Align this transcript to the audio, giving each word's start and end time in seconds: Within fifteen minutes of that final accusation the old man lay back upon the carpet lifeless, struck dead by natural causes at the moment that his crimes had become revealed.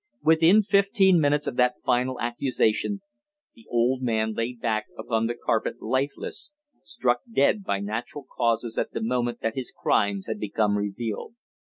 Within 0.23 0.63
fifteen 0.63 1.19
minutes 1.19 1.45
of 1.45 1.57
that 1.57 1.75
final 1.85 2.19
accusation 2.19 3.01
the 3.53 3.67
old 3.69 4.01
man 4.01 4.33
lay 4.33 4.53
back 4.53 4.87
upon 4.97 5.27
the 5.27 5.35
carpet 5.35 5.79
lifeless, 5.79 6.51
struck 6.81 7.19
dead 7.31 7.63
by 7.63 7.81
natural 7.81 8.25
causes 8.35 8.79
at 8.79 8.93
the 8.93 9.01
moment 9.03 9.41
that 9.41 9.53
his 9.53 9.69
crimes 9.69 10.25
had 10.25 10.39
become 10.39 10.75
revealed. 10.75 11.35